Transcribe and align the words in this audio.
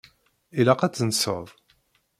Ilaq 0.59 0.81
ad 0.81 0.93
tenseḍ. 0.93 1.47